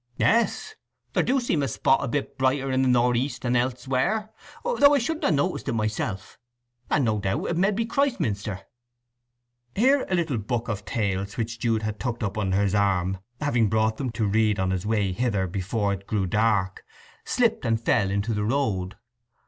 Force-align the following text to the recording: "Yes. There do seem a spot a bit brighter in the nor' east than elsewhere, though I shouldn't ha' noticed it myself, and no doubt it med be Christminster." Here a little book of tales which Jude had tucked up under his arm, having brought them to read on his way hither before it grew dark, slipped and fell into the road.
"Yes. 0.17 0.73
There 1.13 1.21
do 1.21 1.39
seem 1.39 1.61
a 1.61 1.67
spot 1.67 2.03
a 2.03 2.07
bit 2.07 2.35
brighter 2.35 2.71
in 2.71 2.81
the 2.81 2.87
nor' 2.87 3.13
east 3.15 3.43
than 3.43 3.55
elsewhere, 3.55 4.31
though 4.63 4.95
I 4.95 4.97
shouldn't 4.97 5.31
ha' 5.31 5.31
noticed 5.31 5.69
it 5.69 5.73
myself, 5.73 6.39
and 6.89 7.05
no 7.05 7.19
doubt 7.19 7.45
it 7.45 7.55
med 7.55 7.75
be 7.75 7.85
Christminster." 7.85 8.61
Here 9.75 10.07
a 10.09 10.15
little 10.15 10.39
book 10.39 10.69
of 10.69 10.85
tales 10.85 11.37
which 11.37 11.59
Jude 11.59 11.83
had 11.83 11.99
tucked 11.99 12.23
up 12.23 12.35
under 12.35 12.63
his 12.63 12.73
arm, 12.73 13.19
having 13.41 13.69
brought 13.69 13.97
them 13.97 14.09
to 14.13 14.25
read 14.25 14.59
on 14.59 14.71
his 14.71 14.87
way 14.87 15.11
hither 15.11 15.45
before 15.45 15.93
it 15.93 16.07
grew 16.07 16.25
dark, 16.25 16.83
slipped 17.23 17.63
and 17.63 17.79
fell 17.79 18.09
into 18.09 18.33
the 18.33 18.43
road. 18.43 18.95